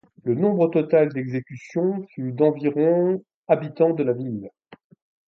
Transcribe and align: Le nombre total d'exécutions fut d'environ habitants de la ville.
Le 0.23 0.33
nombre 0.33 0.67
total 0.71 1.13
d'exécutions 1.13 2.01
fut 2.09 2.31
d'environ 2.33 3.23
habitants 3.47 3.93
de 3.93 4.01
la 4.01 4.13
ville. 4.13 4.49